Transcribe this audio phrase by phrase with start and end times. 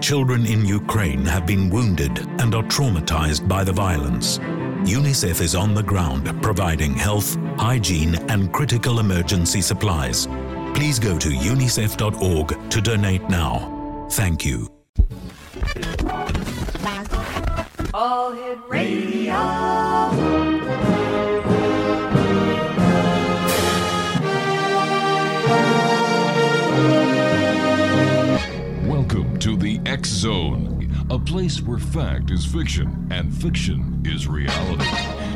[0.00, 4.38] Children in Ukraine have been wounded and are traumatized by the violence.
[4.84, 10.26] UNICEF is on the ground providing health, hygiene, and critical emergency supplies.
[10.74, 14.06] Please go to unicef.org to donate now.
[14.12, 14.68] Thank you.
[17.92, 20.59] All Hit Radio.
[30.06, 34.84] Zone, a place where fact is fiction and fiction is reality.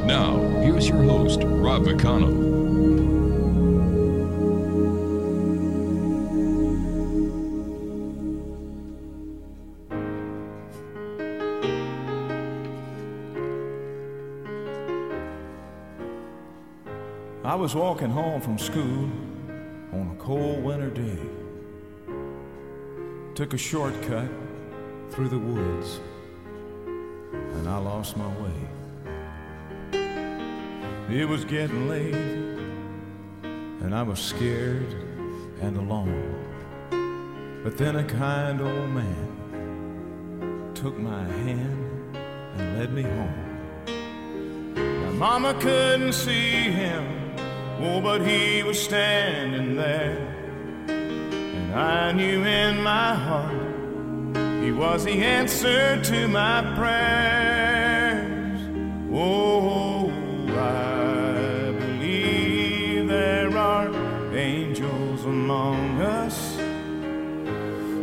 [0.07, 3.15] Now, here's your host, Rob McConnell.
[17.45, 19.11] I was walking home from school
[19.93, 21.19] on a cold winter day.
[23.35, 24.29] Took a shortcut
[25.15, 26.01] through the woods
[26.87, 28.69] and I lost my way.
[31.11, 32.15] It was getting late
[33.83, 34.93] and I was scared
[35.61, 36.35] and alone.
[37.63, 42.17] But then a kind old man took my hand
[42.57, 43.41] and led me home.
[45.07, 47.15] My mama couldn't see him
[47.81, 50.17] Oh, but he was standing there.
[50.89, 53.64] And I knew in my heart
[54.65, 58.61] he was the answer to my prayers.
[59.13, 60.09] Oh,
[60.57, 63.93] I believe there are
[64.35, 66.57] angels among us.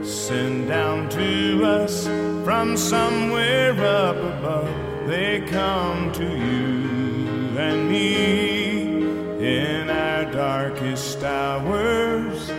[0.07, 2.05] Sent down to us
[2.45, 4.69] from somewhere up above.
[5.07, 9.01] They come to you and me
[9.41, 12.51] in our darkest hours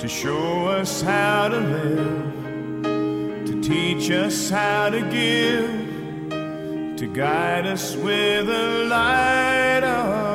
[0.00, 2.25] to show us how to live,
[4.06, 5.68] teach us how to give,
[6.96, 10.25] to guide us with a light of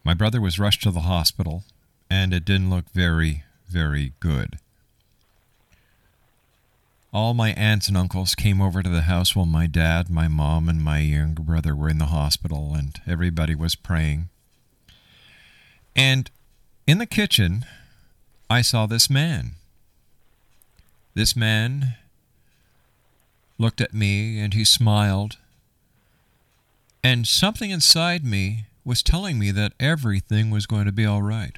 [0.03, 1.63] My brother was rushed to the hospital,
[2.09, 4.57] and it didn't look very, very good.
[7.13, 10.69] All my aunts and uncles came over to the house while my dad, my mom,
[10.69, 14.29] and my younger brother were in the hospital, and everybody was praying.
[15.95, 16.31] And
[16.87, 17.65] in the kitchen,
[18.49, 19.51] I saw this man.
[21.13, 21.95] This man
[23.57, 25.37] looked at me and he smiled.
[27.03, 31.57] And something inside me was telling me that everything was going to be all right.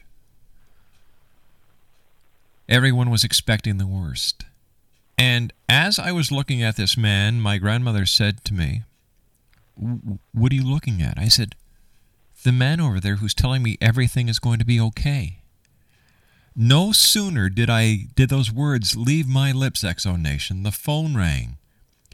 [2.67, 4.45] Everyone was expecting the worst.
[5.17, 8.83] And as I was looking at this man, my grandmother said to me,
[9.75, 11.17] What are you looking at?
[11.17, 11.55] I said,
[12.43, 15.37] the man over there who's telling me everything is going to be okay.
[16.55, 21.57] No sooner did I did those words leave my lips, Zone Nation, the phone rang.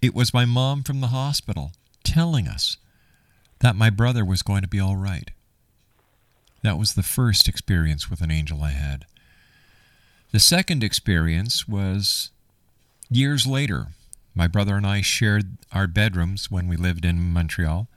[0.01, 2.77] It was my mom from the hospital telling us
[3.59, 5.31] that my brother was going to be all right.
[6.61, 9.05] That was the first experience with an angel I had.
[10.31, 12.31] The second experience was
[13.09, 13.87] years later.
[14.33, 17.87] My brother and I shared our bedrooms when we lived in Montreal.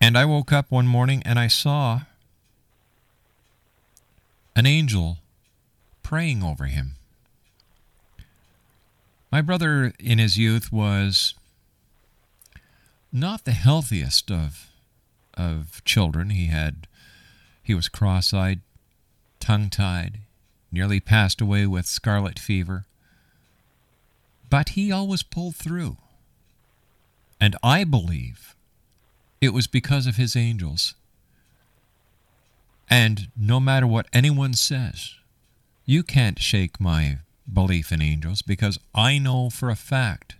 [0.00, 2.02] And I woke up one morning and I saw
[4.56, 5.18] an angel
[6.02, 6.96] praying over him.
[9.32, 11.34] My brother in his youth was
[13.12, 14.70] not the healthiest of
[15.36, 16.30] of children.
[16.30, 16.86] He had
[17.62, 18.60] he was cross-eyed,
[19.40, 20.20] tongue-tied,
[20.70, 22.84] nearly passed away with scarlet fever.
[24.50, 25.96] But he always pulled through.
[27.40, 28.54] And I believe
[29.40, 30.94] it was because of his angels.
[32.88, 35.14] And no matter what anyone says,
[35.84, 37.18] you can't shake my
[37.50, 40.36] belief in angels because I know for a fact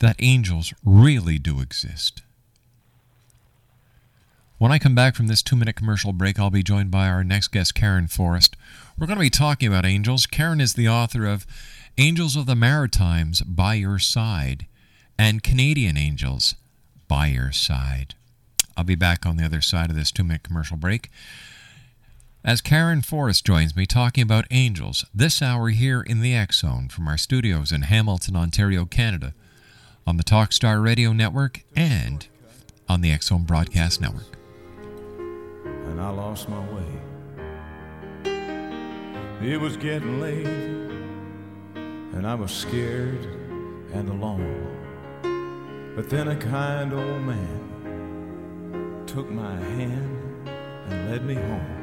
[0.00, 2.22] that angels really do exist.
[4.58, 7.24] When I come back from this two minute commercial break, I'll be joined by our
[7.24, 8.56] next guest, Karen Forrest.
[8.98, 10.26] We're going to be talking about angels.
[10.26, 11.46] Karen is the author of
[11.96, 14.66] Angels of the Maritimes By Your Side
[15.18, 16.54] and Canadian Angels
[17.08, 18.14] By Your Side.
[18.76, 21.10] I'll be back on the other side of this two minute commercial break.
[22.42, 26.88] As Karen Forrest joins me talking about angels this hour here in the X Zone
[26.88, 29.34] from our studios in Hamilton, Ontario, Canada,
[30.06, 32.26] on the Talkstar Radio Network and
[32.88, 34.38] on the X Zone Broadcast Network.
[35.66, 36.86] And I lost my way.
[39.42, 40.46] It was getting late,
[42.14, 43.22] and I was scared
[43.92, 45.92] and alone.
[45.94, 50.48] But then a kind old man took my hand
[50.88, 51.79] and led me home.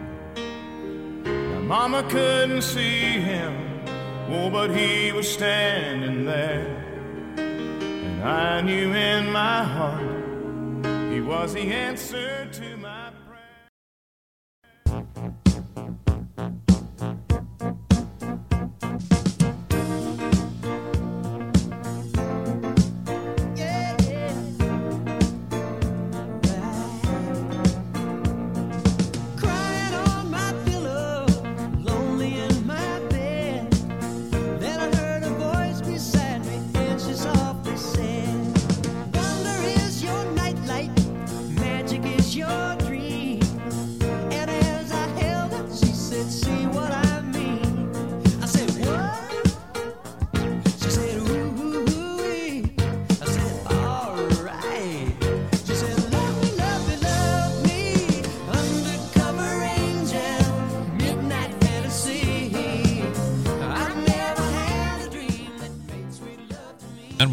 [1.67, 3.81] Mama couldn't see him,
[4.29, 6.65] oh, but he was standing there.
[7.37, 12.76] And I knew in my heart he was the answer to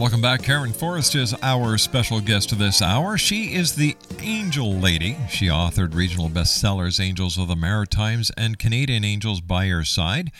[0.05, 0.43] welcome back.
[0.43, 3.17] Karen Forrest is our special guest this hour.
[3.17, 5.17] She is the Angel Lady.
[5.31, 10.31] She authored regional bestsellers Angels of the Maritimes and Canadian Angels by Your Side.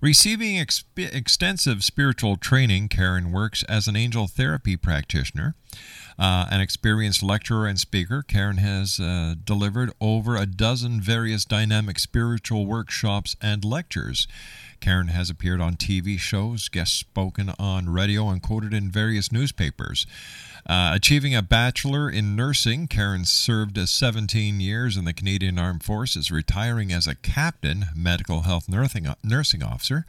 [0.00, 5.54] Receiving exp- extensive spiritual training, Karen works as an angel therapy practitioner.
[6.18, 12.00] Uh, an experienced lecturer and speaker, Karen has uh, delivered over a dozen various dynamic
[12.00, 14.26] spiritual workshops and lectures.
[14.82, 20.06] Karen has appeared on TV shows, guest spoken on radio, and quoted in various newspapers.
[20.66, 25.84] Uh, achieving a bachelor in nursing, Karen served as 17 years in the Canadian Armed
[25.84, 30.04] Forces, retiring as a captain, medical health nursing, nursing officer.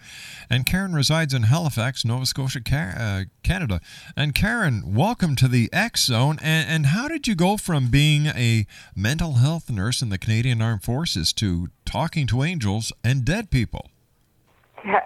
[0.49, 3.79] And Karen resides in Halifax, Nova Scotia, uh, Canada.
[4.17, 6.39] And Karen, welcome to the X Zone.
[6.41, 8.65] And, and how did you go from being a
[8.95, 13.89] mental health nurse in the Canadian Armed Forces to talking to angels and dead people?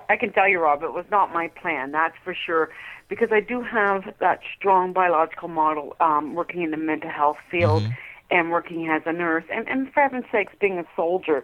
[0.09, 2.69] I can tell you, Rob, it was not my plan, that's for sure,
[3.09, 7.83] because I do have that strong biological model um, working in the mental health field
[8.31, 11.43] and working as a nurse, and, and for heaven's sakes, being a soldier.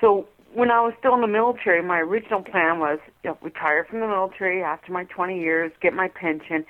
[0.00, 3.84] So when I was still in the military, my original plan was you know, retire
[3.84, 6.64] from the military after my 20 years, get my pension,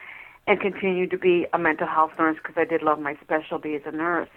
[0.46, 3.82] and continue to be a mental health nurse because I did love my specialty as
[3.84, 4.30] a nurse.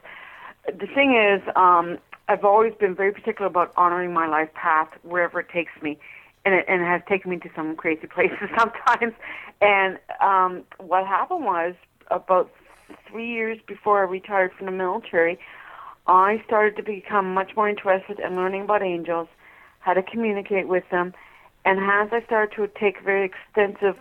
[0.68, 1.98] The thing is, um,
[2.28, 5.98] I've always been very particular about honoring my life path wherever it takes me,
[6.46, 9.14] and it, and it has taken me to some crazy places sometimes.
[9.62, 11.76] And um, what happened was
[12.10, 12.52] about
[13.10, 15.40] three years before I retired from the military,
[16.08, 19.28] I started to become much more interested in learning about angels,
[19.80, 21.14] how to communicate with them,
[21.66, 23.98] and as I started to take very extensive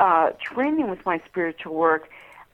[0.00, 2.08] uh, training with my spiritual work,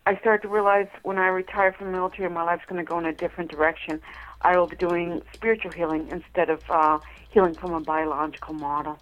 [0.07, 2.99] I started to realize when I retire from the military, my life's going to go
[2.99, 4.01] in a different direction.
[4.45, 6.99] I will be doing spiritual healing instead of uh,
[7.31, 8.99] healing from a biological model.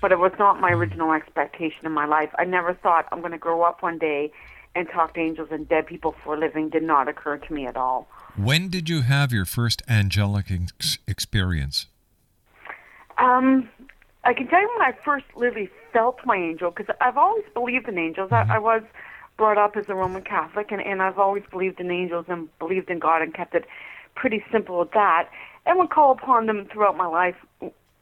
[0.00, 2.30] But it was not my original expectation in my life.
[2.38, 4.32] I never thought I'm going to grow up one day
[4.74, 6.70] and talk to angels and dead people for a living.
[6.70, 8.08] Did not occur to me at all.
[8.36, 11.86] When did you have your first angelic ex- experience?
[13.18, 13.68] Um,
[14.24, 17.88] I can tell you when I first literally felt my angel because I've always believed
[17.88, 18.32] in angels.
[18.32, 18.82] I, I was
[19.36, 22.90] brought up as a Roman Catholic, and, and I've always believed in angels and believed
[22.90, 23.64] in God and kept it
[24.14, 25.28] pretty simple at that.
[25.66, 27.36] And would call upon them throughout my life,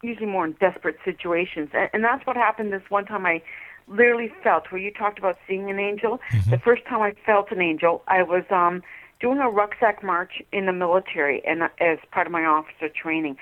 [0.03, 1.71] usually more in desperate situations.
[1.73, 3.25] And, and that's what happened this one time.
[3.25, 3.43] I
[3.89, 6.21] literally felt where you talked about seeing an angel.
[6.51, 8.83] The first time I felt an angel, I was um,
[9.21, 13.37] doing a rucksack march in the military, and as part of my officer training.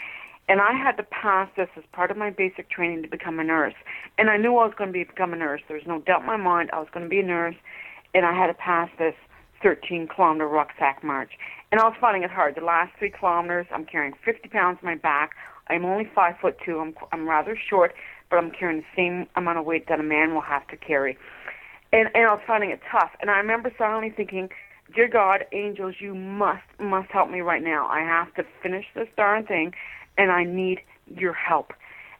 [0.48, 3.44] And I had to pass this as part of my basic training to become a
[3.44, 3.74] nurse.
[4.18, 5.62] And I knew I was going to be, become a nurse.
[5.68, 7.54] There was no doubt in my mind I was going to be a nurse,
[8.14, 9.14] and I had to pass this
[9.62, 11.32] 13 kilometer rucksack march.
[11.70, 12.56] And I was finding it hard.
[12.56, 15.32] The last three kilometers, I'm carrying 50 pounds on my back.
[15.68, 16.80] I'm only five foot two.
[16.80, 17.94] I'm I'm rather short,
[18.28, 21.16] but I'm carrying the same amount of weight that a man will have to carry.
[21.92, 23.10] And and I was finding it tough.
[23.20, 24.50] And I remember suddenly thinking,
[24.94, 27.86] "Dear God, angels, you must must help me right now.
[27.86, 29.72] I have to finish this darn thing,
[30.18, 31.72] and I need your help."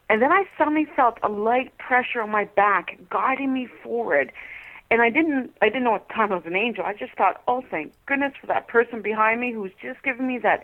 [0.08, 4.32] And then I suddenly felt a light pressure on my back, guiding me forward.
[4.90, 6.84] And I didn't I didn't know at the time I was an angel.
[6.84, 10.38] I just thought, oh thank goodness for that person behind me who's just giving me
[10.42, 10.62] that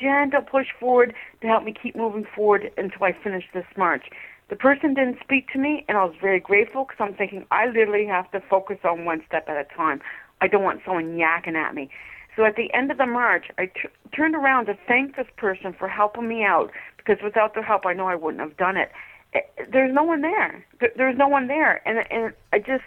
[0.00, 4.04] gentle push forward to help me keep moving forward until I finish this march.
[4.50, 7.66] The person didn't speak to me, and I was very grateful because I'm thinking I
[7.66, 10.00] literally have to focus on one step at a time.
[10.42, 11.88] I don't want someone yakking at me.
[12.36, 15.72] So at the end of the march, I t- turned around to thank this person
[15.72, 18.90] for helping me out because without their help, I know I wouldn't have done it.
[19.32, 19.40] Eh,
[19.72, 20.64] There's no one there.
[20.80, 22.84] There- There's no one there, and and I just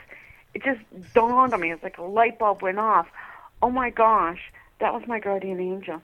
[0.57, 1.71] it just dawned on me.
[1.71, 3.07] It's like a light bulb went off.
[3.61, 4.39] Oh my gosh,
[4.79, 6.01] that was my guardian angel.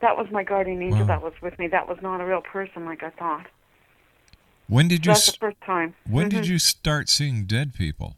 [0.00, 1.06] That was my guardian angel Wow.
[1.06, 1.68] that was with me.
[1.68, 3.46] That was not a real person like I thought.
[4.68, 5.94] When did you That's the first time.
[6.08, 6.30] when Mhm.
[6.30, 8.16] did you start seeing dead people?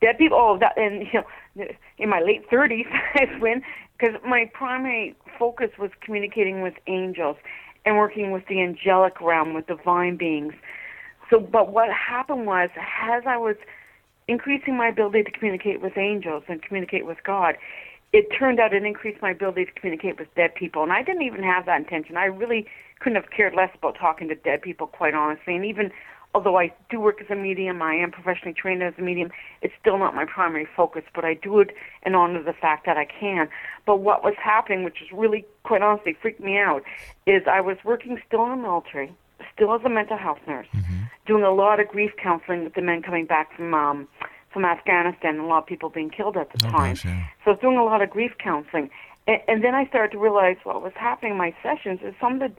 [0.00, 0.38] dead people.
[0.38, 1.24] Oh, that and you
[1.56, 1.66] know,
[1.98, 2.86] in my late thirties,
[3.20, 3.62] is when
[3.98, 7.36] because my primary focus was communicating with angels
[7.84, 10.54] and working with the angelic realm with divine beings.
[11.30, 12.70] So, but what happened was,
[13.02, 13.56] as I was
[14.28, 17.56] increasing my ability to communicate with angels and communicate with God,
[18.12, 20.82] it turned out it increased my ability to communicate with dead people.
[20.82, 22.16] And I didn't even have that intention.
[22.16, 22.66] I really
[23.00, 25.56] couldn't have cared less about talking to dead people, quite honestly.
[25.56, 25.90] And even
[26.34, 29.30] although I do work as a medium, I am professionally trained as a medium,
[29.62, 31.70] it's still not my primary focus, but I do it
[32.04, 33.48] in honor of the fact that I can.
[33.86, 36.82] But what was happening, which is really, quite honestly, freaked me out,
[37.26, 39.12] is I was working still in the military,
[39.54, 40.66] still as a mental health nurse,
[41.26, 44.08] doing a lot of grief counseling with the men coming back from um,
[44.52, 46.94] from Afghanistan, and a lot of people being killed at the Oh, time.
[46.94, 47.24] gosh, yeah.
[47.44, 48.88] So I was doing a lot of grief counseling.
[49.26, 52.40] And, and then I started to realize what was happening in my sessions is some
[52.40, 52.52] of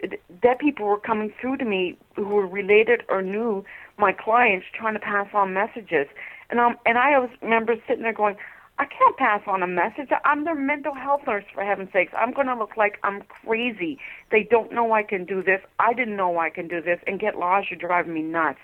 [0.00, 3.64] the dead people were coming through to me who were related or knew
[3.98, 6.06] my clients trying to pass on messages.
[6.50, 8.36] And um and I always remember sitting there going,
[8.78, 10.08] I can't pass on a message.
[10.24, 12.12] I'm their mental health nurse for heaven's sakes.
[12.16, 13.98] I'm gonna look like I'm crazy.
[14.30, 15.60] They don't know I can do this.
[15.80, 18.60] I didn't know I can do this and get lost, you're driving me nuts.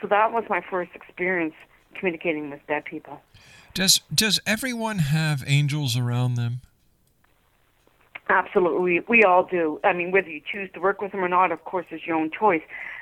[0.00, 1.54] So that was my first experience
[1.94, 3.20] communicating with dead people.
[3.74, 6.60] Does does everyone have angels around them?
[8.30, 9.80] Absolutely, we, we all do.
[9.84, 12.16] I mean, whether you choose to work with them or not, of course, is your
[12.16, 12.60] own choice.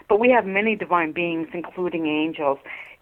[0.08, 2.58] But we have many divine beings, including angels.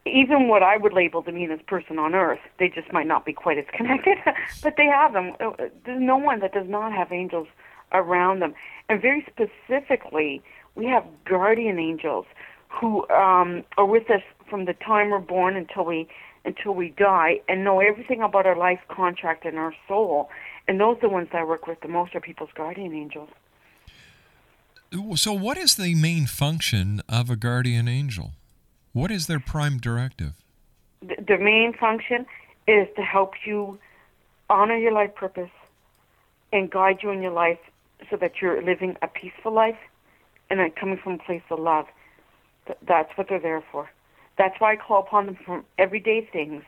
[0.06, 3.32] Even what I would label the meanest person on earth, they just might not be
[3.32, 4.18] quite as connected,
[4.62, 5.32] but they have them.
[5.40, 5.52] Uh,
[5.84, 7.48] There's no one that does not have angels
[7.92, 8.54] around them.
[8.88, 10.42] And very specifically,
[10.74, 12.26] we have guardian angels
[12.68, 16.08] who um, are with us from the time we're born until we
[16.44, 20.28] until we die and know everything about our life contract and our soul.
[20.68, 23.30] And those are the ones that I work with the most are people's guardian angels.
[25.16, 28.32] So, what is the main function of a guardian angel?
[28.94, 30.34] What is their prime directive?
[31.02, 32.26] The, main function
[32.68, 33.76] is to help you
[34.48, 35.50] honor your life purpose
[36.52, 37.58] and guide you in your life
[38.08, 39.76] so that you're living a peaceful life
[40.48, 41.86] and then coming from a place of love.
[42.66, 43.90] Th- that's what they're there for.
[44.38, 46.62] That's why I call upon them for everyday things,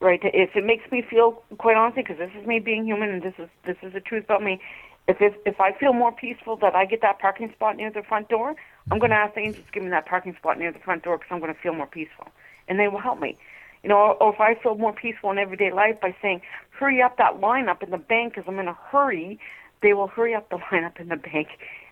[0.00, 0.20] right?
[0.24, 3.34] If it makes me feel, quite honestly, because this is me being human and this
[3.38, 4.60] is this is the truth about me.
[5.08, 8.02] If if if I feel more peaceful that I get that parking spot near the
[8.02, 8.54] front door,
[8.90, 11.02] I'm going to ask the angels to give me that parking spot near the front
[11.02, 12.28] door because I'm going to feel more peaceful,
[12.68, 13.36] and they will help me.
[13.82, 17.02] You know, or, or if I feel more peaceful in everyday life by saying, "Hurry
[17.02, 19.38] up that line up in the bank because I'm in a hurry,"
[19.82, 21.48] they will hurry up the line up in the bank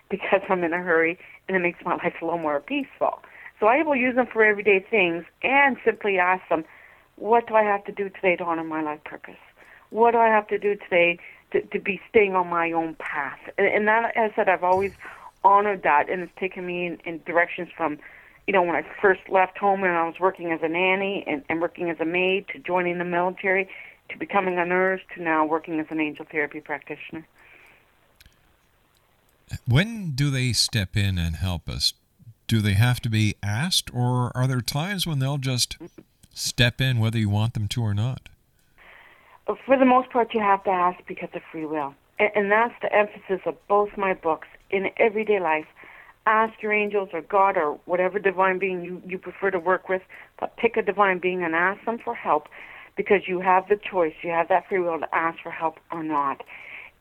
[0.09, 3.19] because I'm in a hurry, and it makes my life a little more peaceful.
[3.59, 6.63] So I will use them for everyday things and simply ask them,
[7.17, 9.39] what do I have to do today to honor my life purpose?
[9.89, 11.19] What do I have to do today
[11.51, 13.39] to, to be staying on my own path?
[13.57, 14.93] And, and that, as I said, I've always
[15.43, 17.97] honored that, and it's taken me in, in directions from,
[18.47, 21.43] you know, when I first left home and I was working as a nanny and,
[21.49, 23.69] and working as a maid to joining the military
[24.09, 27.25] to becoming a nurse to now working as an angel therapy practitioner.
[29.67, 31.93] When do they step in and help us?
[32.47, 35.77] Do they have to be asked, or are there times when they'll just
[36.33, 38.29] step in whether you want them to or not?
[39.65, 41.95] For the most part, you have to ask because of free will.
[42.19, 44.47] And, and that's the emphasis of both my books.
[44.69, 45.65] In everyday life,
[46.27, 50.03] ask your angels or God or whatever divine being you, you prefer to work with,
[50.39, 52.47] but pick a divine being and ask them for help
[52.95, 54.13] because you have the choice.
[54.21, 56.43] You have that free will to ask for help or not.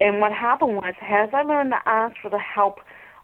[0.01, 2.79] And what happened was, as I learned to ask for the help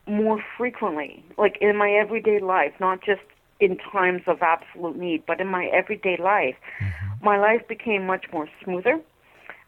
[0.07, 3.23] more frequently, like in my everyday life, not just
[3.61, 7.25] in times of absolute need, but in my everyday life, mm-hmm.
[7.25, 9.01] my life became much more smoother,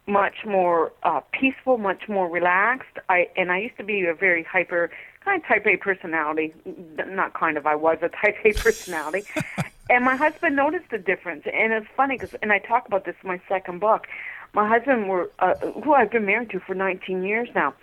[0.07, 2.97] much more uh, peaceful, much more relaxed.
[3.09, 4.89] I and I used to be a very hyper,
[5.23, 6.53] kind of type A personality.
[6.97, 9.25] Not kind of, I was a type A personality.
[9.89, 13.15] and my husband noticed the difference, and it's funny because, and I talk about this
[13.21, 14.07] in my second book.
[14.53, 17.73] My husband, were uh, who I've been married to for 19 years now,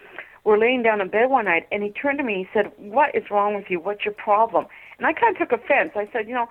[0.45, 2.39] were laying down in bed one night, and he turned to me.
[2.39, 3.81] He said, "What is wrong with you?
[3.81, 4.67] What's your problem?"
[4.97, 5.93] And I kind of took offense.
[5.95, 6.49] I said, "You know,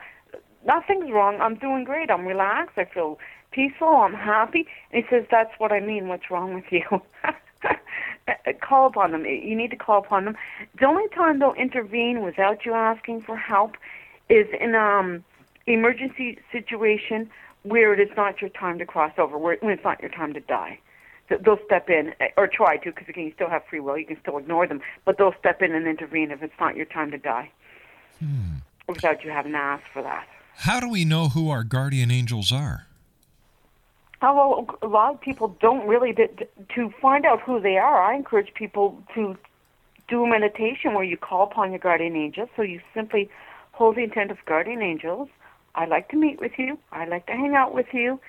[0.65, 1.41] nothing's wrong.
[1.41, 2.11] I'm doing great.
[2.11, 2.77] I'm relaxed.
[2.77, 3.19] I feel
[3.53, 3.87] peaceful.
[3.87, 6.07] I'm happy." And he says, "That's what I mean.
[6.07, 7.01] What's wrong with you?"
[8.61, 9.25] call upon them.
[9.25, 10.35] You need to call upon them.
[10.79, 13.75] The only time they'll intervene without you asking for help
[14.29, 15.23] is in um
[15.65, 17.29] emergency situation
[17.63, 20.33] where it is not your time to cross over, where when it's not your time
[20.33, 20.79] to die.
[21.29, 23.97] They'll step in eh, or try to, because again, you still have free will.
[23.97, 26.85] You can still ignore them, but they'll step in and intervene if it's not your
[26.85, 27.49] time to die,
[28.87, 30.27] without you having to ask for that.
[30.57, 32.87] How do we know who our guardian angels are?
[34.31, 36.13] Well, a lot of people don't really.
[36.13, 39.37] To find out who they are, I encourage people to
[40.07, 42.49] do a meditation where you call upon your guardian angels.
[42.55, 43.29] So you simply
[43.73, 45.27] hold the intent of guardian angels.
[45.75, 46.79] I'd like to meet with you.
[46.91, 48.19] I'd like to hang out with you.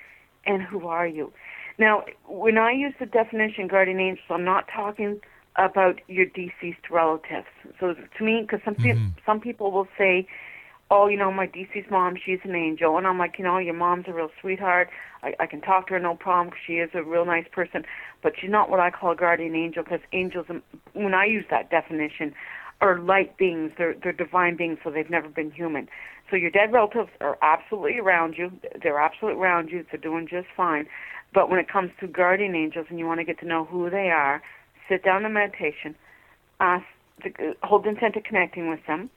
[0.45, 1.31] And who are you?
[1.77, 5.21] Now, when I use the definition guardian angels, I'm not talking
[5.55, 7.47] about your deceased relatives.
[7.79, 9.07] So to me, because some pe- mm-hmm.
[9.25, 10.27] some people will say,
[10.91, 13.73] "Oh, you know, my deceased mom, she's an angel," and I'm like, you know, your
[13.73, 14.89] mom's a real sweetheart.
[15.23, 17.85] I, I can talk to her no problem 'cause she is a real nice person,
[18.21, 20.61] but she's not what I call a guardian angel because angels, um,
[20.93, 22.33] when I use that definition,
[22.81, 23.71] are light beings.
[23.77, 25.87] They're they're divine beings, so they've never been human.
[26.29, 28.51] So your dead relatives are absolutely around you.
[28.81, 29.85] They're absolutely around you.
[29.91, 30.87] They're doing just fine.
[31.33, 33.89] But when it comes to guardian angels, and you want to get to know who
[33.89, 34.41] they are,
[34.89, 35.95] sit down in meditation,
[36.59, 36.85] ask,
[37.23, 39.09] the, hold intent of connecting with them,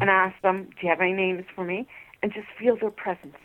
[0.00, 1.86] and ask them, "Do you have any names for me?"
[2.22, 3.36] And just feel their presence.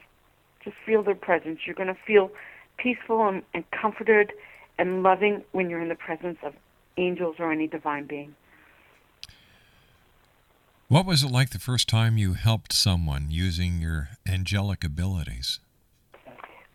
[0.63, 1.59] Just feel their presence.
[1.65, 2.31] You're going to feel
[2.77, 4.31] peaceful and, and comforted
[4.77, 6.53] and loving when you're in the presence of
[6.97, 8.35] angels or any divine being.
[10.87, 15.59] What was it like the first time you helped someone using your angelic abilities?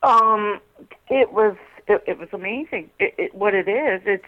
[0.03, 0.61] Um,
[1.09, 1.57] it was
[1.87, 2.91] it, it was amazing.
[2.99, 4.25] It, it, what it is, it's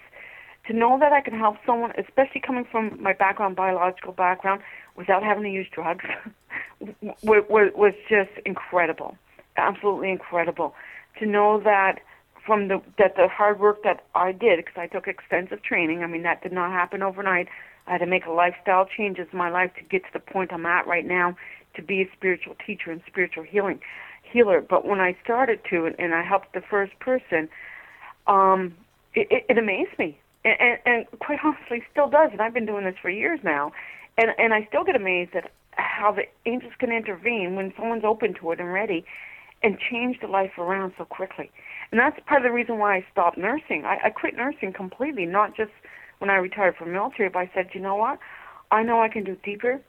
[0.66, 4.62] to know that I can help someone, especially coming from my background, biological background,
[5.00, 6.04] without having to use drugs,
[7.22, 9.16] was, just incredible,
[9.56, 10.74] absolutely incredible.
[11.18, 12.00] To know that
[12.46, 16.02] from the that the hard work that I did, because I took extensive training.
[16.02, 17.48] I mean, that did not happen overnight.
[17.86, 20.52] I had to make a lifestyle changes in my life to get to the point
[20.52, 21.36] I'm at right now
[21.74, 23.80] to be a spiritual teacher and spiritual healing
[24.22, 24.60] healer.
[24.60, 27.48] But when I started to, and, and I helped the first person,
[28.26, 28.74] um,
[29.14, 32.30] it, it, it amazed me, and, and, and quite honestly, still does.
[32.32, 33.72] And I've been doing this for years now,
[34.18, 38.34] and and I still get amazed at how the angels can intervene when someone's open
[38.34, 39.04] to it and ready,
[39.62, 41.50] and change the life around so quickly.
[41.90, 43.84] And that's part of the reason why I stopped nursing.
[43.84, 45.72] I, I quit nursing completely, not just
[46.18, 48.18] when I retired from military, but I said, you know what?
[48.70, 49.80] I know I can do deeper,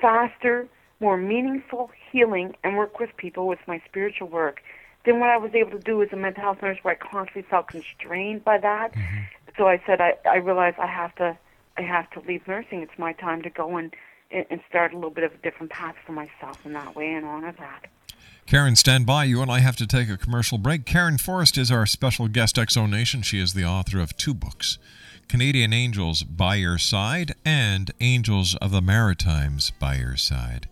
[0.00, 0.68] faster,
[1.00, 4.60] more meaningful healing and work with people with my spiritual work
[5.04, 7.42] than what I was able to do as a mental health nurse where I constantly
[7.42, 8.92] felt constrained by that.
[8.92, 9.18] Mm-hmm.
[9.56, 11.38] So I said I, I realized I have to
[11.76, 12.82] I have to leave nursing.
[12.82, 13.94] It's my time to go and
[14.30, 17.24] and start a little bit of a different path for myself in that way and
[17.24, 17.86] honor that.
[18.46, 19.24] Karen, stand by.
[19.24, 20.84] You and I have to take a commercial break.
[20.84, 23.22] Karen Forrest is our special guest, X Zone Nation.
[23.22, 24.78] She is the author of two books
[25.28, 30.68] Canadian Angels by Your Side and Angels of the Maritimes by Your Side.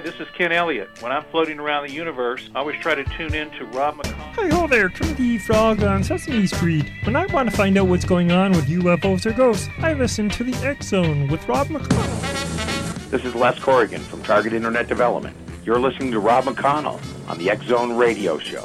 [0.00, 0.88] Hi, this is Ken Elliott.
[1.02, 4.32] When I'm floating around the universe, I always try to tune in to Rob McConnell.
[4.32, 6.90] Hi ho there, Trinity Frog on Sesame Street.
[7.04, 10.30] When I want to find out what's going on with UFOs or ghosts, I listen
[10.30, 13.10] to the X Zone with Rob McConnell.
[13.10, 15.36] This is Les Corrigan from Target Internet Development.
[15.66, 18.64] You're listening to Rob McConnell on the X Zone Radio Show.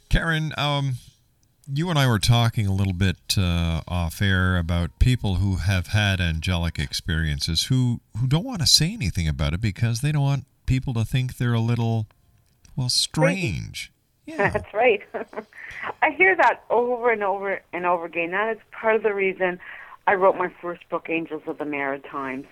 [0.10, 0.96] Karen, um,
[1.74, 5.88] you and I were talking a little bit uh, off air about people who have
[5.88, 10.22] had angelic experiences who, who don't want to say anything about it because they don't
[10.22, 12.08] want people to think they're a little,
[12.76, 13.91] well, strange.
[14.26, 14.52] Yeah.
[14.52, 15.02] That's right.
[16.02, 18.32] I hear that over and over and over again.
[18.32, 19.60] That is part of the reason
[20.08, 22.45] I wrote my first book, Angels of the Maritimes,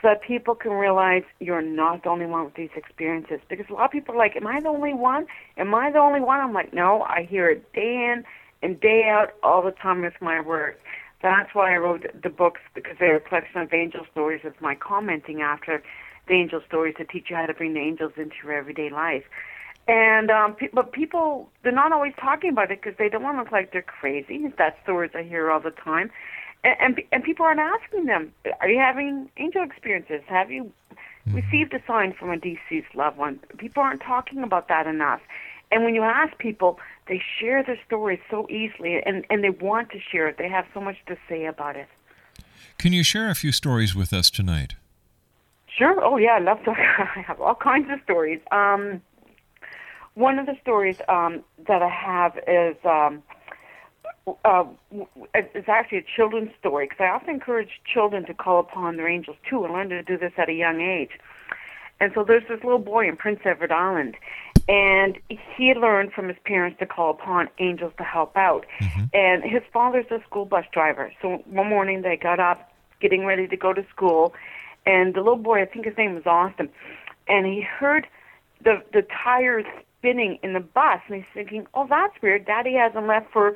[0.00, 3.40] so that people can realize you're not the only one with these experiences.
[3.50, 5.26] Because a lot of people are like, Am I the only one?
[5.58, 6.40] Am I the only one?
[6.40, 8.24] I'm like, No, I hear it day in
[8.62, 10.80] and day out all the time with my work.
[11.22, 14.74] That's why I wrote the books because they're a collection of angel stories with my
[14.74, 15.82] commenting after
[16.30, 19.24] the angel stories to teach you how to bring the angels into your everyday life.
[19.88, 23.36] And um, pe- but people they're not always talking about it because they don't want
[23.36, 24.52] to look like they're crazy.
[24.56, 26.10] That's the words I hear all the time,
[26.62, 30.22] and and, and people aren't asking them, "Are you having angel experiences?
[30.26, 30.72] Have you
[31.26, 35.20] received a sign from a deceased loved one?" People aren't talking about that enough.
[35.72, 39.90] And when you ask people, they share their stories so easily, and and they want
[39.90, 40.36] to share it.
[40.38, 41.88] They have so much to say about it.
[42.78, 44.74] Can you share a few stories with us tonight?
[45.80, 45.98] Sure.
[46.04, 46.72] Oh yeah, I love to.
[46.72, 48.38] I have all kinds of stories.
[48.50, 49.00] Um,
[50.12, 53.22] one of the stories um, that I have is um,
[54.44, 54.64] uh,
[55.34, 59.38] it's actually a children's story because I often encourage children to call upon their angels
[59.48, 61.18] too and learn to do this at a young age.
[61.98, 64.18] And so there's this little boy in Prince Edward Island,
[64.68, 65.18] and
[65.56, 68.66] he learned from his parents to call upon angels to help out.
[69.14, 71.10] And his father's a school bus driver.
[71.22, 74.34] So one morning they got up, getting ready to go to school,
[74.86, 76.68] and the little boy, I think his name was Austin,
[77.28, 78.06] and he heard
[78.62, 79.66] the the tires
[79.98, 82.46] spinning in the bus, and he's thinking, "Oh, that's weird.
[82.46, 83.54] Daddy hasn't left for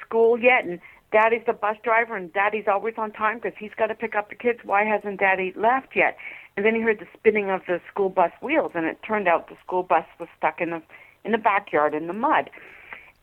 [0.00, 0.80] school yet, and
[1.10, 4.30] Daddy's the bus driver, and Daddy's always on time because he's got to pick up
[4.30, 4.60] the kids.
[4.64, 6.16] Why hasn't Daddy left yet?"
[6.56, 9.48] And then he heard the spinning of the school bus wheels, and it turned out
[9.48, 10.82] the school bus was stuck in the
[11.24, 12.50] in the backyard in the mud.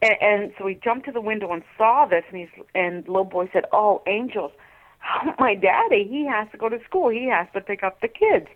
[0.02, 3.26] And, and so he jumped to the window and saw this, and he's and little
[3.26, 4.52] boy said, "Oh, angels."
[5.40, 7.10] my daddy, he has to go to school.
[7.10, 8.48] He has to pick up the kids.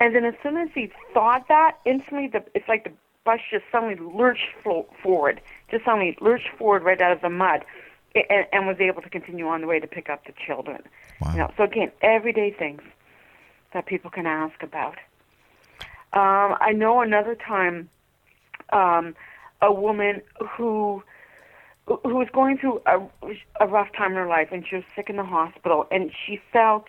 [0.00, 2.92] And then as soon as he thought that, instantly, the, it's like the
[3.24, 7.64] bus just suddenly lurched flo- forward, just suddenly lurched forward right out of the mud,
[8.14, 10.82] and, and was able to continue on the way to pick up the children.
[11.32, 12.82] You know, so again, everyday things
[13.72, 14.98] that people can ask about.
[16.12, 17.88] Um, I know another time,
[18.72, 19.14] um,
[19.60, 21.02] a woman who
[21.86, 22.98] who was going through a,
[23.60, 26.40] a rough time in her life, and she was sick in the hospital, and she
[26.52, 26.86] felt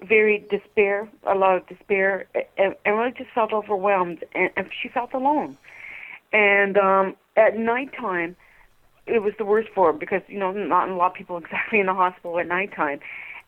[0.00, 4.88] very despair, a lot of despair, and, and really just felt overwhelmed, and, and she
[4.88, 5.56] felt alone.
[6.32, 8.36] And um, at nighttime,
[9.06, 11.80] it was the worst for her because you know not a lot of people exactly
[11.80, 13.00] in the hospital at nighttime,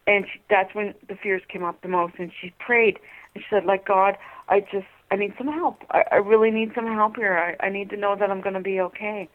[0.06, 2.14] and she, that's when the fears came up the most.
[2.18, 2.98] And she prayed
[3.34, 4.16] and she said, "Like God,
[4.48, 5.82] I just I need some help.
[5.90, 7.56] I, I really need some help here.
[7.60, 9.28] I, I need to know that I'm going to be okay."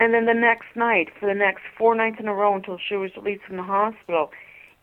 [0.00, 2.96] And then the next night, for the next four nights in a row until she
[2.96, 4.30] was released from the hospital,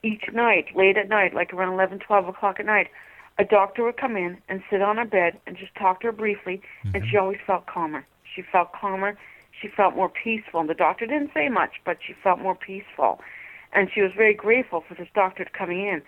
[0.04, 2.88] each night, late at night, like around 11, 12 o'clock at night,
[3.38, 6.12] a doctor would come in and sit on her bed and just talk to her
[6.12, 6.62] briefly,
[6.94, 7.18] and she mm-hmm.
[7.24, 8.06] always felt calmer.
[8.36, 9.18] She felt calmer.
[9.62, 10.60] She felt more peaceful.
[10.60, 13.20] And the doctor didn't say much, but she felt more peaceful.
[13.74, 16.02] And she was very grateful for this doctor coming in.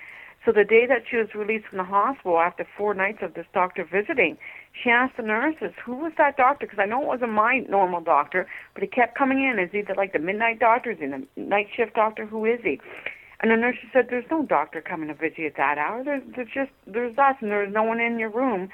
[0.46, 3.48] So the day that she was released from the hospital after four nights of this
[3.54, 4.38] doctor visiting,
[4.82, 6.66] she asked the nurses, who was that doctor?
[6.66, 9.94] Because I know it wasn't my normal doctor, but he kept coming in as either
[9.96, 12.26] like the midnight doctor, is he the night shift doctor?
[12.26, 12.80] Who is he?
[13.40, 16.04] And the nurse said, "There's no doctor coming to visit you at that hour.
[16.04, 18.70] There's, there's just there's us, and there's no one in your room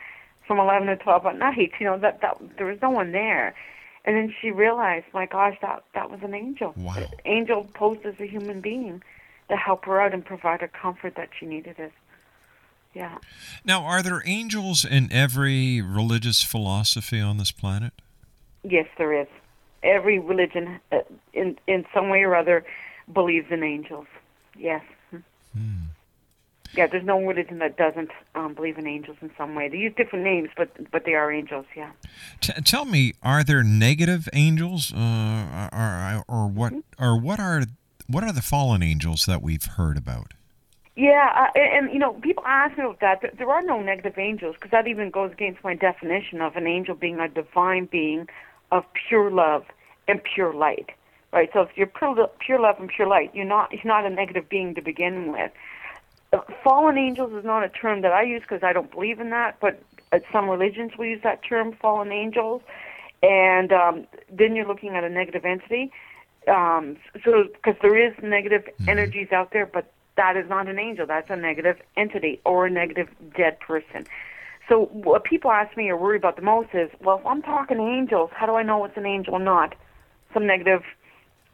[0.47, 1.71] from 11 to 12 at night.
[1.79, 3.53] You know that that there was no one there."
[4.05, 6.73] And then she realized, my gosh, that that was an angel.
[6.77, 6.95] Wow.
[6.97, 9.01] An angel posed as a human being
[9.49, 11.75] to help her out and provide her comfort that she needed.
[11.77, 11.91] It.
[12.93, 13.17] Yeah.
[13.65, 17.93] Now, are there angels in every religious philosophy on this planet?
[18.63, 19.27] Yes, there is.
[19.81, 20.99] Every religion, uh,
[21.33, 22.65] in in some way or other,
[23.11, 24.07] believes in angels.
[24.57, 24.83] Yes.
[26.75, 29.69] Yeah, there's no religion that doesn't um, believe in angels in some way.
[29.69, 31.65] They use different names, but but they are angels.
[31.75, 31.91] Yeah.
[32.41, 37.63] T- tell me, are there negative angels, uh, or, or what, or what are
[38.07, 40.33] what are the fallen angels that we've heard about?
[40.95, 43.21] Yeah, uh, and, and you know, people ask me about that.
[43.21, 46.67] There, there are no negative angels because that even goes against my definition of an
[46.67, 48.27] angel being a divine being
[48.71, 49.65] of pure love
[50.07, 50.89] and pure light.
[51.31, 51.49] Right.
[51.51, 53.71] So if you're pure, pure love and pure light, you're not.
[53.71, 55.51] You're not a negative being to begin with.
[56.31, 59.31] Uh, fallen angels is not a term that I use because I don't believe in
[59.31, 59.57] that.
[59.59, 62.61] But uh, some religions will use that term, fallen angels,
[63.23, 65.91] and um, then you're looking at a negative entity.
[66.47, 71.05] Um, so because there is negative energies out there, but that is not an angel.
[71.07, 74.05] That's a negative entity or a negative dead person.
[74.69, 77.79] So what people ask me or worry about the most is, well, if I'm talking
[77.79, 79.75] angels, how do I know it's an angel not?
[80.33, 80.83] Some negative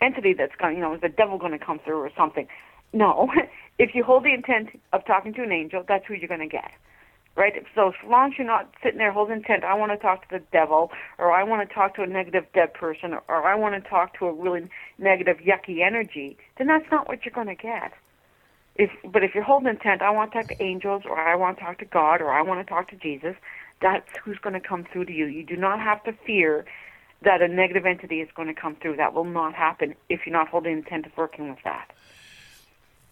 [0.02, 2.48] entity that's going, you know, is the devil going to come through or something?
[2.94, 3.30] No.
[3.80, 6.48] if you hold the intent of talking to an angel, that's who you're going to
[6.48, 6.72] get.
[7.36, 7.54] Right?
[7.74, 10.40] So as long as you're not sitting there holding intent, I want to talk to
[10.40, 13.82] the devil, or I want to talk to a negative dead person, or I want
[13.82, 17.56] to talk to a really negative, yucky energy, then that's not what you're going to
[17.56, 17.94] get.
[18.80, 21.58] If, but if you're holding intent, I want to talk to angels, or I want
[21.58, 23.36] to talk to God, or I want to talk to Jesus,
[23.82, 25.26] that's who's going to come through to you.
[25.26, 26.66] You do not have to fear
[27.22, 28.96] that a negative entity is going to come through.
[28.96, 31.92] That will not happen if you're not holding intent of working with that.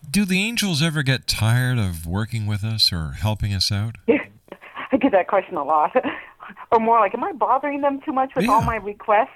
[0.09, 3.97] Do the angels ever get tired of working with us or helping us out?
[4.07, 5.91] I get that question a lot.
[6.71, 9.35] or more like, am I bothering them too much with all my requests?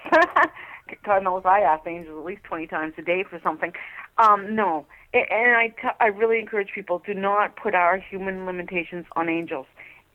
[1.04, 3.72] God knows I ask angels at least 20 times a day for something.
[4.16, 4.86] Um, no.
[5.14, 9.66] And I, t- I really encourage people do not put our human limitations on angels.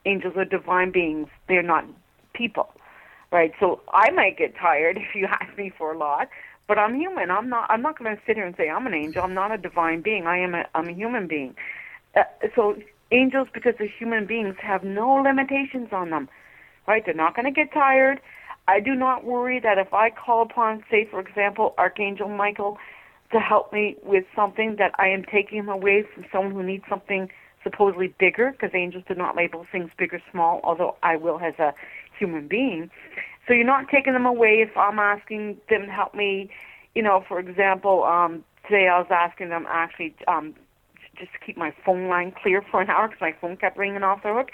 [0.06, 1.28] Angels are divine beings.
[1.48, 1.86] They're not
[2.34, 2.70] people.
[3.32, 3.54] Right?
[3.60, 6.30] So I might get tired if you ask me for a lot,
[6.68, 7.32] but I'm human.
[7.32, 9.24] I'm not I'm not going to sit here and say I'm an angel.
[9.24, 10.28] I'm not a divine being.
[10.28, 11.56] I am a I'm a human being.
[12.16, 12.24] Uh,
[12.56, 12.76] so
[13.12, 16.28] angels because they're human beings have no limitations on them.
[16.88, 17.06] Right?
[17.06, 18.20] They're not going to get tired.
[18.68, 22.78] I do not worry that if I call upon, say, for example, Archangel Michael
[23.32, 27.30] to help me with something, that I am taking away from someone who needs something
[27.64, 31.56] supposedly bigger, because angels do not label things big or small, although I will as
[31.60, 31.74] a
[32.18, 32.90] human being.
[33.48, 36.50] So you're not taking them away if I'm asking them to help me,
[36.96, 40.56] you know, for example, um, today I was asking them actually um,
[41.18, 44.04] just to keep my phone line clear for an hour because my phone kept ringing
[44.04, 44.50] off the hook,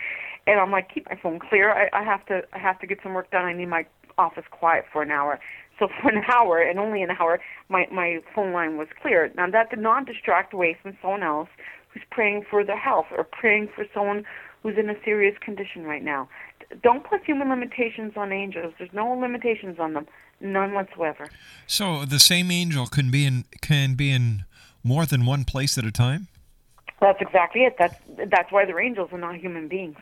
[0.48, 1.72] and I'm like, keep my phone clear.
[1.72, 3.46] I, I have to I have to get some work done.
[3.46, 3.86] I need my
[4.18, 5.40] office quiet for an hour.
[5.84, 9.32] So for an hour and only an hour, my my phone line was clear.
[9.36, 11.50] Now that did not distract away from someone else
[11.90, 14.24] who's praying for their health or praying for someone
[14.62, 16.30] who's in a serious condition right now.
[16.82, 18.74] Don't put human limitations on angels.
[18.78, 20.08] There's no limitations on them,
[20.40, 21.30] none whatsoever.
[21.68, 24.46] So the same angel can be in can be in
[24.86, 26.30] more than one place at a time.
[27.02, 27.76] That's exactly it.
[27.78, 27.96] That's
[28.32, 29.98] that's why they're angels and not human beings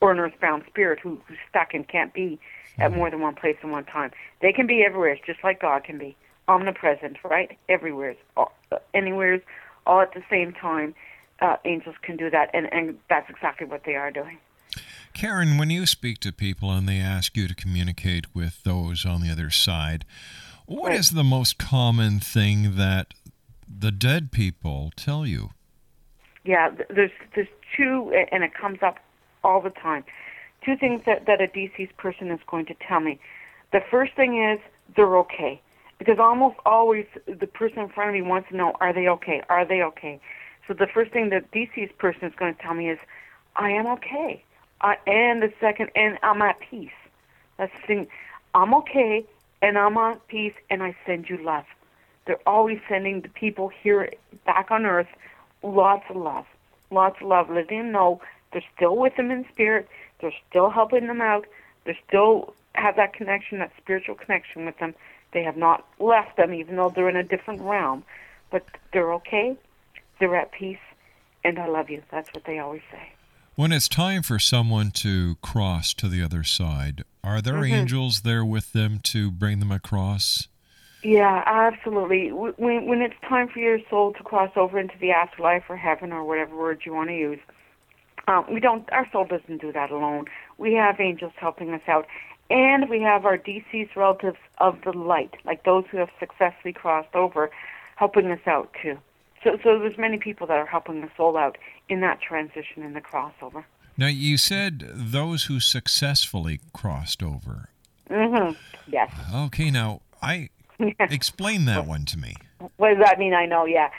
[0.00, 2.38] or an earthbound spirit who, who's stuck and can't be
[2.78, 4.10] at more than one place at one time.
[4.40, 6.16] They can be everywhere, just like God can be
[6.48, 7.56] omnipresent, right?
[7.68, 8.52] Everywhere, all,
[8.94, 9.40] anywhere,
[9.86, 10.94] all at the same time.
[11.40, 14.38] Uh, angels can do that, and and that's exactly what they are doing.
[15.12, 19.22] Karen, when you speak to people and they ask you to communicate with those on
[19.22, 20.04] the other side,
[20.66, 23.14] what is the most common thing that
[23.66, 25.50] the dead people tell you?
[26.44, 28.98] Yeah, there's there's two, and it comes up
[29.44, 30.04] all the time.
[30.66, 33.20] Two things that that a deceased person is going to tell me.
[33.72, 34.58] The first thing is
[34.96, 35.60] they're okay,
[35.98, 39.42] because almost always the person in front of me wants to know, are they okay?
[39.48, 40.20] Are they okay?
[40.66, 42.98] So the first thing that deceased person is going to tell me is,
[43.54, 44.42] I am okay.
[44.80, 46.90] Uh, and the second, and I'm at peace.
[47.58, 48.06] That's the thing.
[48.54, 49.24] I'm okay,
[49.62, 51.64] and I'm at peace, and I send you love.
[52.26, 54.12] They're always sending the people here
[54.44, 55.06] back on earth
[55.62, 56.46] lots of love.
[56.90, 57.48] Lots of love.
[57.50, 58.20] Letting them know
[58.52, 59.88] they're still with them in spirit.
[60.20, 61.46] They're still helping them out.
[61.84, 64.94] They still have that connection, that spiritual connection with them.
[65.32, 68.04] They have not left them, even though they're in a different realm.
[68.50, 69.56] But they're okay.
[70.18, 70.78] They're at peace.
[71.44, 72.02] And I love you.
[72.10, 73.12] That's what they always say.
[73.54, 77.72] When it's time for someone to cross to the other side, are there Mhm.
[77.72, 80.48] angels there with them to bring them across?
[81.02, 82.32] Yeah, absolutely.
[82.32, 86.12] When when it's time for your soul to cross over into the afterlife or heaven
[86.12, 87.38] or whatever word you want to use,
[88.28, 88.90] um, we don't.
[88.92, 90.26] Our soul doesn't do that alone.
[90.58, 92.06] We have angels helping us out,
[92.50, 97.14] and we have our deceased relatives of the light, like those who have successfully crossed
[97.14, 97.50] over,
[97.96, 98.98] helping us out too.
[99.44, 101.56] So so there's many people that are helping the soul out
[101.88, 103.64] in that transition in the crossover.
[103.98, 107.70] Now, you said those who successfully crossed over.
[108.10, 108.52] Mm-hmm.
[108.88, 109.10] Yes.
[109.34, 110.50] Okay, now, I
[111.00, 112.34] explain that one to me.
[112.76, 113.32] What does that mean?
[113.32, 113.90] I know, yeah.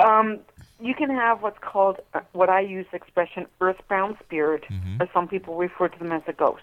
[0.00, 0.40] Um,
[0.84, 4.64] you can have what's called, uh, what I use the expression, earthbound spirit,
[5.00, 6.62] or some people refer to them as a ghost,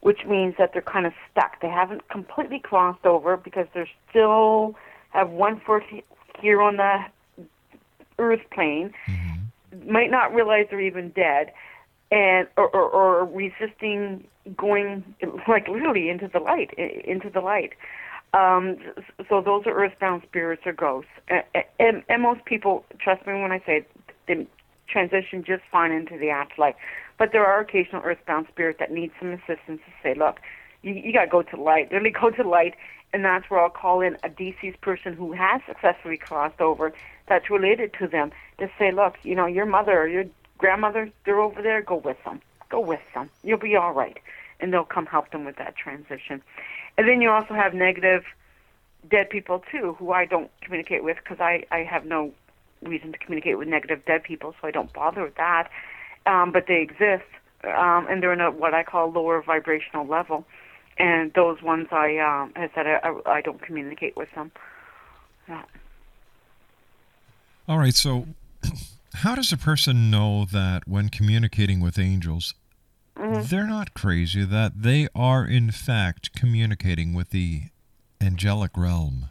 [0.00, 1.60] which means that they're kind of stuck.
[1.60, 4.76] They haven't completely crossed over because they're still
[5.10, 5.82] have one foot
[6.40, 7.04] here on the
[8.18, 8.94] earth plane,
[9.86, 11.52] might not realize they're even dead,
[12.12, 14.24] and or, or, or resisting
[14.56, 15.02] going
[15.48, 17.72] like literally into the light, into the light.
[18.34, 18.78] Um,
[19.28, 23.34] so those are earthbound spirits or ghosts, A- a- and, and most people trust me
[23.34, 23.86] when I say
[24.26, 24.46] they
[24.88, 26.74] transition just fine into the afterlife.
[27.18, 30.40] But there are occasional earthbound spirits that need some assistance to say, look,
[30.82, 32.74] you, you got to go to the light, literally go to light,
[33.12, 36.92] and that's where I'll call in a deceased person who has successfully crossed over
[37.28, 40.24] that's related to them to say, look, you know, your mother or your
[40.58, 42.40] grandmother, they're over there, go with them.
[42.70, 43.28] Go with them.
[43.42, 44.18] You'll be all right.
[44.60, 46.42] And they'll come help them with that transition.
[46.98, 48.24] And then you also have negative
[49.10, 52.32] dead people, too, who I don't communicate with because I, I have no
[52.82, 55.70] reason to communicate with negative dead people, so I don't bother with that.
[56.26, 57.24] Um, but they exist,
[57.64, 60.44] um, and they're in a what I call lower vibrational level.
[60.98, 64.52] And those ones I, um, I said I, I, I don't communicate with them.
[65.48, 65.62] Yeah.
[67.66, 68.26] All right, so
[69.14, 72.54] how does a person know that when communicating with angels,
[73.16, 73.48] Mhm.
[73.48, 77.64] they're not crazy, that they are in fact communicating with the
[78.20, 79.26] angelic realm?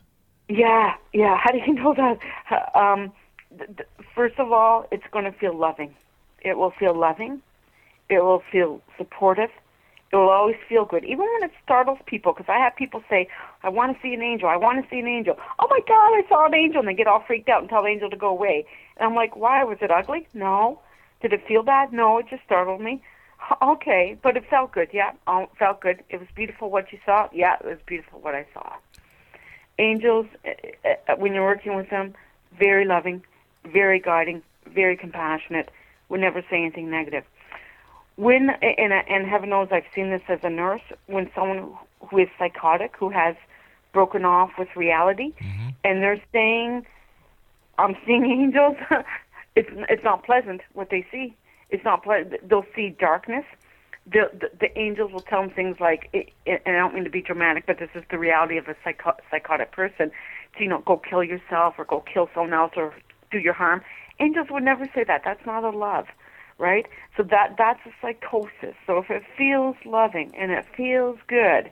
[0.48, 1.38] Yeah, yeah.
[1.38, 2.76] How do you know that?
[2.76, 3.12] Um,
[3.58, 5.96] th- th- first of all, it's going to feel loving.
[6.42, 7.42] It will feel loving.
[8.10, 9.50] It will feel supportive.
[10.12, 12.34] It will always feel good, even when it startles people.
[12.34, 13.30] Because I have people say,
[13.64, 14.50] "I want to see an angel.
[14.50, 16.94] I want to see an angel." Oh my God, I saw an angel, and they
[16.94, 18.66] get all freaked out and tell the angel to go away.
[18.98, 19.64] And I'm like, "Why?
[19.64, 20.28] Was it ugly?
[20.34, 20.80] No.
[21.22, 21.94] Did it feel bad?
[21.94, 22.18] No.
[22.18, 23.02] It just startled me."
[23.50, 24.90] "H- Okay, but it felt good.
[24.92, 26.04] Yeah, oh, it felt good.
[26.10, 27.30] It was beautiful what you saw.
[27.34, 28.76] Yeah, it was beautiful what I saw
[29.80, 32.14] angels uh, uh, when you're working with them
[32.58, 33.24] very loving
[33.66, 35.70] very guiding very compassionate
[36.10, 37.24] would never say anything negative
[38.16, 41.72] when and and heaven knows i've seen this as a nurse when someone
[42.08, 43.36] who is psychotic who has
[43.94, 45.34] broken off with reality
[45.84, 46.86] and they're saying
[47.78, 48.78] i'm seeing angels
[49.56, 51.34] it's it's not pleasant what they see
[51.72, 53.46] it's not pleasant they'll see darkness
[54.06, 57.04] the, the the angels will tell them things like, it, it, and I don't mean
[57.04, 60.12] to be dramatic, but this is the reality of a psycho- psychotic person.
[60.56, 62.94] So, you know, go kill yourself or go kill someone else or
[63.32, 63.82] do your harm.
[64.20, 65.22] Angels would never say that.
[65.24, 66.08] That's not a love,
[66.58, 66.88] right?
[67.16, 68.76] So that that's a psychosis.
[68.88, 71.72] So if it feels loving and it feels good,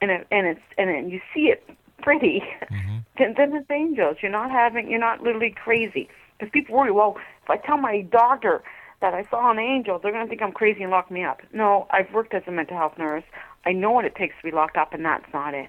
[0.00, 1.68] and it, and it's and it, you see it
[2.00, 2.98] pretty, mm-hmm.
[3.18, 4.16] then then it's angels.
[4.22, 6.08] You're not having you're not literally crazy.
[6.38, 8.62] Because people worry, well, if I tell my doctor
[9.00, 11.40] that I saw an angel, they're going to think I'm crazy and lock me up.
[11.52, 13.24] No, I've worked as a mental health nurse.
[13.64, 15.68] I know what it takes to be locked up, and that's not it.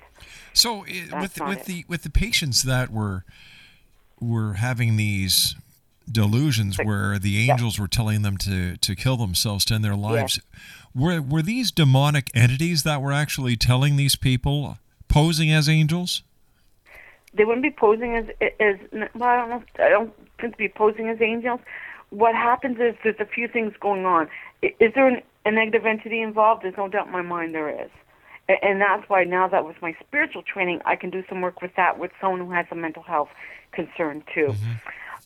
[0.53, 1.65] So eh, That's with not with it.
[1.65, 3.23] the with the patients that were
[4.19, 5.55] were having these
[6.11, 10.39] delusions where the angels were telling them to to kill themselves to end their lives,
[10.95, 14.77] were were these demonic entities that were actually telling these people
[15.07, 16.23] posing as angels?
[17.34, 18.25] They wouldn't be posing as
[18.59, 18.77] as
[19.13, 19.30] well.
[19.30, 19.63] I don't know.
[19.84, 21.59] I don't think to be posing as angels.
[22.10, 24.30] What happens is there's a few things going on.
[24.62, 26.64] Is there an, a negative entity involved?
[26.64, 27.91] There's no doubt in my mind there is.
[28.49, 31.62] A- And that's why now that with my spiritual training, I can do some work
[31.62, 33.30] with that with someone who has a mental health
[33.72, 34.55] concern too.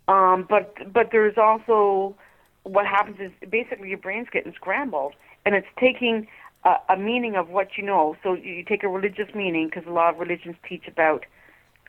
[0.08, 2.16] Um, but but there's also
[2.64, 5.14] what happens is basically your brain's getting scrambled,
[5.46, 6.28] and it's taking
[6.66, 8.16] a, a meaning of what you know.
[8.24, 11.26] So you you take a religious meaning because a lot of religions teach about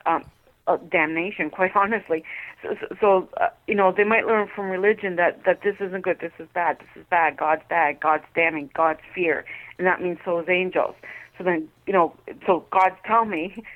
[0.06, 0.24] um,
[0.66, 1.50] uh, damnation.
[1.50, 2.24] Quite honestly,
[2.62, 6.02] so, so, so uh, you know they might learn from religion that that this isn't
[6.02, 9.44] good, this is bad, this is bad, God's bad, God's damning, God's fear,
[9.78, 10.94] and that means so is angels.
[11.38, 12.14] So then you know,
[12.46, 13.64] so God's telling me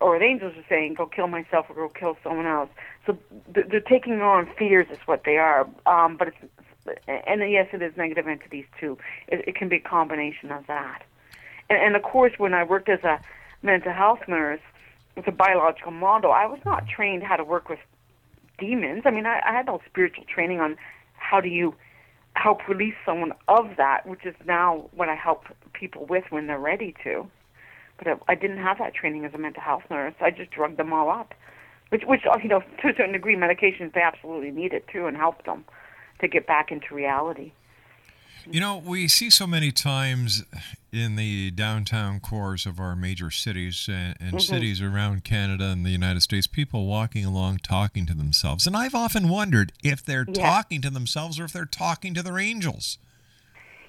[0.00, 2.70] or the angels are saying, go kill myself or go kill someone else.
[3.06, 3.18] So
[3.54, 5.68] th- they're taking on fears is what they are.
[5.86, 6.36] Um, but it's,
[7.06, 8.96] and yes, it is negative entities too.
[9.28, 11.02] It, it can be a combination of that.
[11.68, 13.20] And, and of course, when I worked as a
[13.62, 14.60] mental health nurse
[15.16, 17.78] with a biological model, I was not trained how to work with
[18.58, 19.02] demons.
[19.04, 20.76] I mean, I, I had no spiritual training on
[21.14, 21.74] how do you
[22.34, 26.58] help release someone of that, which is now what I help people with when they're
[26.58, 27.28] ready to
[28.00, 30.14] but I, I didn't have that training as a mental health nurse.
[30.20, 31.34] I just drugged them all up,
[31.90, 35.46] which, which you know, to a certain degree, medications they absolutely needed too, and helped
[35.46, 35.64] them
[36.20, 37.52] to get back into reality.
[38.48, 40.44] You know, we see so many times
[40.92, 44.40] in the downtown cores of our major cities and, and Mhm.
[44.40, 48.66] cities around Canada and the United States, people walking along talking to themselves.
[48.66, 50.42] And I've often wondered if they're Yeah.
[50.42, 52.98] talking to themselves or if they're talking to their angels.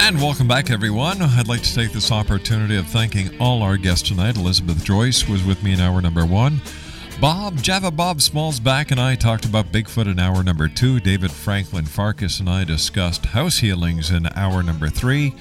[0.10, 1.22] And welcome back, everyone.
[1.22, 4.38] I'd like to take this opportunity of thanking all our guests tonight.
[4.38, 6.64] Elizabeth Joyce was with me in hour number one.
[7.22, 10.99] Bob, Java Bob Schmalzbach, and I talked about Bigfoot in hour number two.
[10.99, 15.36] David Franklin Farkas and I discussed house healings in hour number three.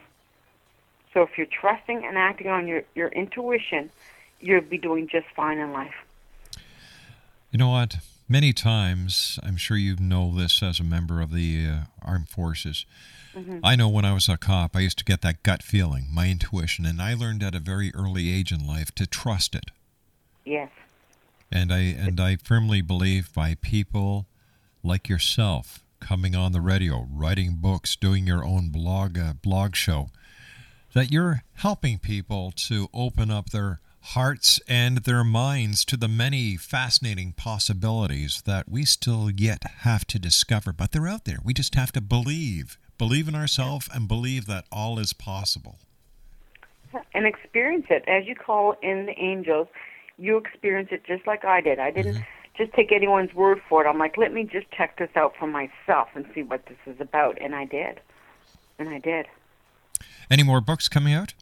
[1.12, 3.90] So if you're trusting and acting on your, your intuition,
[4.40, 5.94] you'll be doing just fine in life.
[7.50, 7.96] You know what?
[8.28, 12.86] Many times, I'm sure you know this as a member of the uh, armed forces.
[13.34, 13.60] Mhm.
[13.62, 16.28] I know when I was a cop, I used to get that gut feeling, my
[16.28, 19.70] intuition, and I learned at a very early age in life to trust it.
[20.44, 20.70] Yes.
[21.50, 24.26] And I and I firmly believe by people
[24.82, 30.10] like yourself coming on the radio, writing books, doing your own blog uh, blog show,
[30.94, 36.56] that you're helping people to open up their hearts and their minds to the many
[36.56, 41.38] fascinating possibilities that we still yet have to discover, but they're out there.
[41.44, 45.76] We just have to believe, believe in ourselves, and believe that all is possible.
[47.14, 48.04] and experience it.
[48.06, 49.66] As you call in the angels,
[50.18, 51.80] you experience it just like I did.
[51.80, 52.22] I didn't
[52.56, 53.88] just take anyone's word for it.
[53.88, 57.00] I'm like, let me just check this out for myself and see what this is
[57.00, 57.42] about.
[57.42, 57.98] And I did.
[58.78, 59.26] And I did.
[60.30, 61.34] Any more books coming out?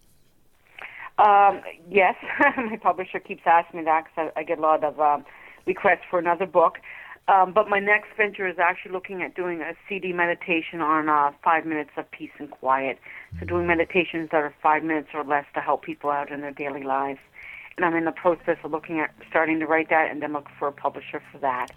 [1.19, 2.15] Um, yes,
[2.57, 5.27] my publisher keeps asking me that because I, I get a lot of um,
[5.67, 6.79] requests for another book.
[7.31, 11.31] Um, but my next venture is actually looking at doing a CD meditation on uh,
[11.45, 12.99] five minutes of peace and quiet.
[13.39, 16.51] So doing meditations that are five minutes or less to help people out in their
[16.51, 17.21] daily lives.
[17.77, 20.49] And I'm in the process of looking at starting to write that and then look
[20.59, 21.69] for a publisher for that.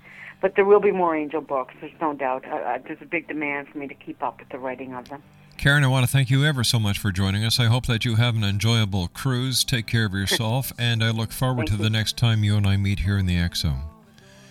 [0.42, 1.76] But there will be more angel books.
[1.80, 2.48] There's no doubt.
[2.48, 5.08] Uh, uh, there's a big demand for me to keep up with the writing of
[5.10, 5.22] them.
[5.58, 7.60] Karen, I want to thank you ever so much for joining us.
[7.60, 9.64] I hope that you have an enjoyable cruise.
[9.64, 12.76] Take care of yourself, and I look forward to the next time you and I
[12.76, 13.93] meet here in the Zone.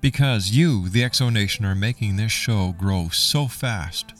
[0.00, 4.19] because you, the Zone Nation, are making this show grow so fast.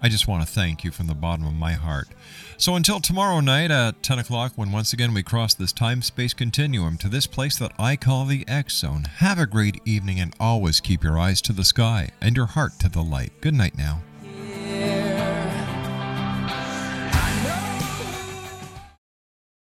[0.00, 2.08] I just want to thank you from the bottom of my heart.
[2.56, 6.34] So until tomorrow night at 10 o'clock, when once again we cross this time space
[6.34, 10.34] continuum to this place that I call the X Zone, have a great evening and
[10.38, 13.32] always keep your eyes to the sky and your heart to the light.
[13.40, 14.02] Good night now.